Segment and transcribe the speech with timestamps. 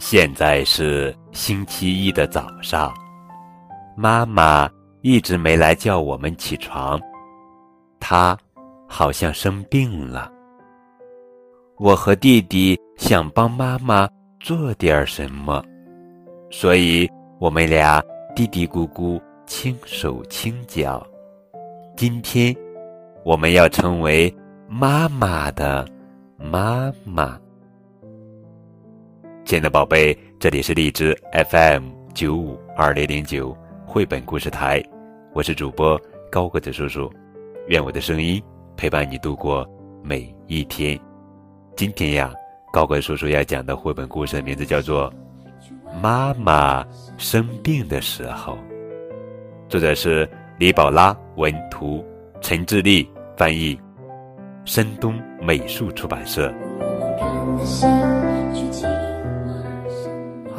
[0.00, 2.90] 现在是星期一的早上，
[3.94, 4.66] 妈妈
[5.02, 6.98] 一直没来叫我们起床，
[8.00, 8.36] 她
[8.88, 10.32] 好像生病了。
[11.76, 14.08] 我和弟弟想帮妈妈
[14.40, 15.62] 做点什么，
[16.50, 17.06] 所以
[17.38, 18.02] 我们俩
[18.34, 21.06] 嘀嘀咕咕、轻手轻脚。
[21.94, 22.56] 今天，
[23.22, 24.34] 我们要成为
[24.66, 25.86] 妈妈的
[26.38, 27.38] 妈妈。
[29.50, 31.12] 亲爱的宝贝，这里是荔枝
[31.50, 33.52] FM 九五二零零九
[33.84, 34.80] 绘本故事台，
[35.32, 36.00] 我是主播
[36.30, 37.12] 高个子叔叔，
[37.66, 38.40] 愿我的声音
[38.76, 39.68] 陪伴你度过
[40.04, 40.96] 每一天。
[41.74, 42.32] 今天呀，
[42.72, 45.12] 高个叔叔要讲的绘本故事的名字叫做
[46.00, 46.86] 《妈妈
[47.18, 48.52] 生病的时候》，
[49.68, 52.06] 作者是李宝拉，文图
[52.40, 53.76] 陈志立翻译，
[54.64, 56.54] 山东美术出版社。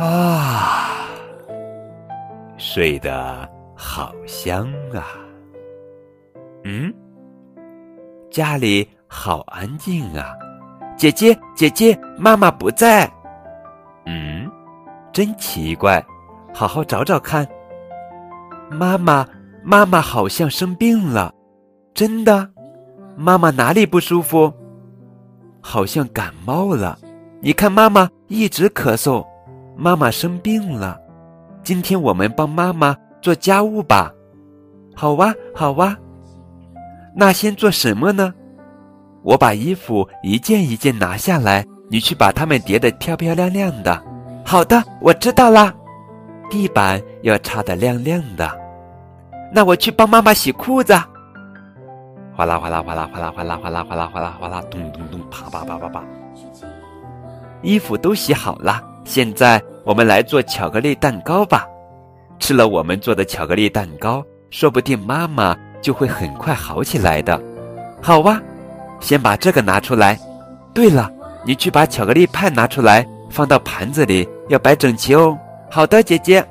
[0.02, 1.06] 啊，
[2.58, 5.14] 睡得好香啊！
[6.64, 6.92] 嗯，
[8.32, 10.34] 家里好安静啊！
[10.98, 13.08] 姐姐，姐姐，妈妈不在。
[14.08, 14.50] 嗯，
[15.14, 16.04] 真奇怪，
[16.52, 17.48] 好好找找看。
[18.72, 19.24] 妈妈，
[19.64, 21.32] 妈妈好像生病了，
[21.94, 22.50] 真的？
[23.16, 24.52] 妈妈哪里不舒服？
[25.62, 26.98] 好像感冒了。
[27.40, 29.24] 你看，妈妈一直咳嗽。
[29.82, 30.96] 妈妈生病了，
[31.64, 34.14] 今天我们帮妈妈做家务吧。
[34.94, 35.98] 好哇，好哇。
[37.16, 38.32] 那先做什么呢？
[39.24, 44.00] 我把衣服一件一件拿下来，你去把它们叠得漂漂亮亮的。
[44.46, 45.74] 好的，我知道啦。
[46.48, 48.48] 地板要擦得亮亮的。
[49.52, 50.94] 那我去帮妈妈洗裤子。
[52.36, 56.04] 哗啦哗啦哗啦哗啦哗啦哗啦哗啦哗啦哗啦，咚咚咚，啪啪啪啪啪。
[57.64, 59.60] 衣服都洗好了，现在。
[59.84, 61.68] 我们来做巧克力蛋糕吧。
[62.40, 67.40] 吃了我们做的巧克力蛋糕，说不定妈妈就会很快好起来的。
[68.02, 68.42] 好哇，
[69.00, 70.20] 先把这个拿出来。
[70.74, 71.12] 对了，
[71.46, 75.38] 你去把巧克力派拿出来，放到盘子里，要摆整齐哦。
[75.70, 76.44] 好的，姐姐。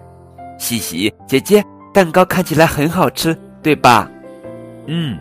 [0.59, 4.11] 嘻嘻，姐姐，蛋糕看起来很好吃，对吧？
[4.87, 5.19] 嗯，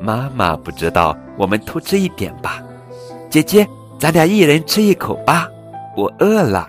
[0.00, 2.62] 妈妈不知道，我们偷吃一点吧。
[3.28, 3.66] 姐姐，
[3.98, 5.48] 咱俩一人吃一口吧。
[5.96, 6.68] 我饿了。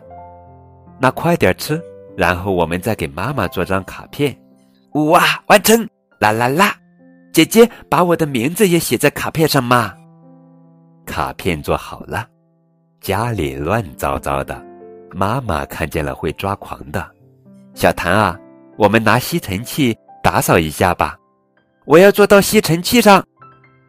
[1.01, 1.81] 那快点吃，
[2.16, 4.38] 然后我们再给妈妈做张卡片。
[4.91, 5.88] 哇，完成！
[6.19, 6.75] 啦啦啦！
[7.34, 9.94] 姐姐把我的名字也写在卡片上嘛。
[11.06, 12.28] 卡片做好了，
[13.00, 14.63] 家里乱糟糟的，
[15.11, 17.09] 妈妈看见了会抓狂的。
[17.73, 18.38] 小谭啊，
[18.78, 21.17] 我们拿吸尘器打扫一下吧。
[21.85, 23.25] 我要坐到吸尘器上，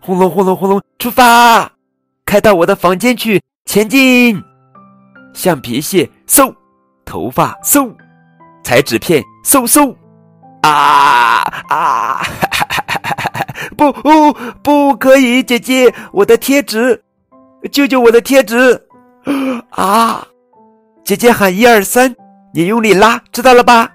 [0.01, 1.71] 轰隆轰隆轰隆，出发！
[2.25, 4.43] 开到我的房间去，前进！
[5.35, 6.55] 橡皮屑，嗖！
[7.13, 7.95] 头发嗖，
[8.65, 9.95] 彩纸片嗖嗖，
[10.63, 12.23] 啊啊！
[12.23, 13.47] 哈哈哈
[13.77, 17.05] 不不不可以，姐姐，我的贴纸，
[17.71, 18.83] 救救我的贴纸！
[19.69, 20.27] 啊！
[21.05, 22.17] 姐姐喊一二三，
[22.55, 23.93] 你用力拉，知道了吧？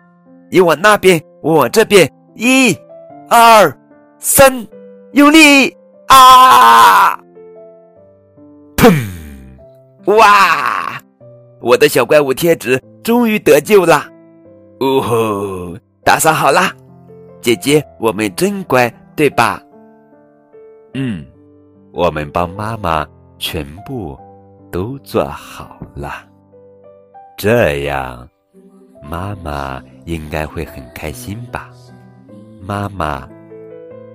[0.51, 2.77] 你往那边，我往这边，一、
[3.31, 3.75] 二、
[4.19, 4.67] 三，
[5.13, 5.75] 用力！
[6.09, 7.17] 啊！
[8.75, 8.93] 砰！
[10.05, 11.01] 哇！
[11.59, 12.79] 我的小怪物贴纸。
[13.07, 14.03] 终于得救了，
[14.81, 15.79] 呜呼！
[16.03, 16.75] 打扫好啦，
[17.39, 19.63] 姐姐，我们真乖，对吧？
[20.93, 21.25] 嗯，
[21.93, 23.07] 我们帮妈妈
[23.39, 24.19] 全部
[24.69, 26.15] 都做好了，
[27.37, 28.27] 这样
[29.01, 31.69] 妈妈应该会很开心吧？
[32.61, 33.25] 妈妈，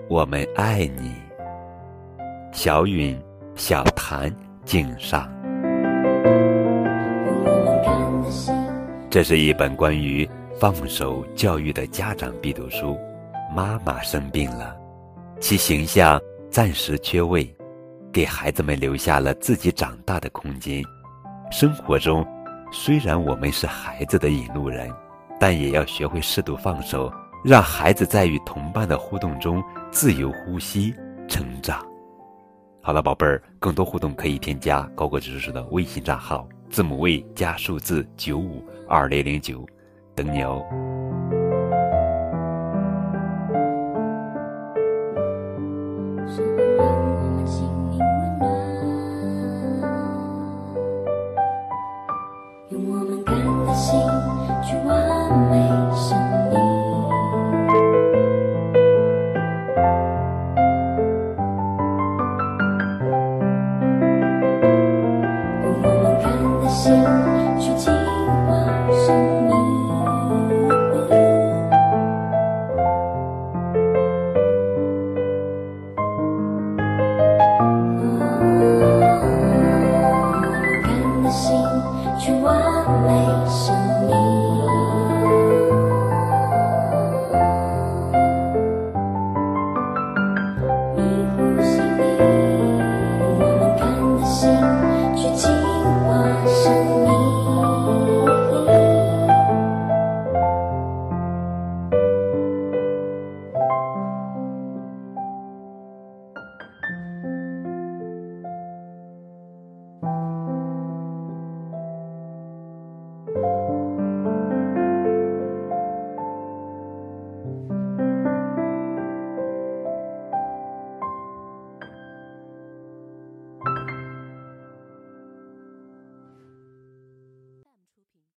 [0.07, 1.15] 我们爱你。
[2.53, 3.19] 小允、
[3.55, 4.31] 小谭
[4.67, 5.33] 敬上。
[9.12, 10.27] 这是一本关于
[10.59, 12.99] 放手教育的家长必读书。
[13.55, 14.75] 妈妈生病了，
[15.39, 16.19] 其形象
[16.50, 17.55] 暂时缺位，
[18.11, 20.82] 给孩子们留下了自己长大的空间。
[21.50, 22.26] 生活中，
[22.73, 24.91] 虽然我们是孩子的引路人，
[25.38, 27.12] 但也要学会适度放手，
[27.44, 30.94] 让孩子在与同伴的互动中自由呼吸、
[31.29, 31.87] 成长。
[32.81, 36.49] 好了，宝贝儿，更多互动可以添加高个子叔叔的微信账号。
[36.73, 39.67] 字母 V 加数字九五二零零九，
[40.15, 40.65] 等你哦。